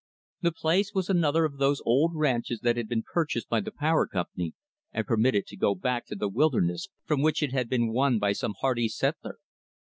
The 0.41 0.51
place 0.51 0.95
was 0.95 1.11
another 1.11 1.45
of 1.45 1.57
those 1.59 1.79
old 1.85 2.13
ranches 2.15 2.61
that 2.61 2.75
had 2.75 2.89
been 2.89 3.03
purchased 3.03 3.47
by 3.49 3.59
the 3.61 3.69
Power 3.71 4.07
Company 4.07 4.55
and 4.91 5.05
permitted 5.05 5.45
to 5.45 5.55
go 5.55 5.75
back 5.75 6.07
to 6.07 6.15
the 6.15 6.27
wilderness 6.27 6.89
from 7.05 7.21
which 7.21 7.43
it 7.43 7.51
had 7.51 7.69
been 7.69 7.93
won 7.93 8.17
by 8.17 8.31
some 8.31 8.55
hardy 8.61 8.87
settler. 8.89 9.37